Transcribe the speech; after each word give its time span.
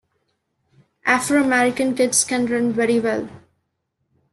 Afro-American 1.05 1.93
kids 1.93 2.23
can 2.23 2.47
run 2.47 2.73
very 2.73 2.99
well. 2.99 3.29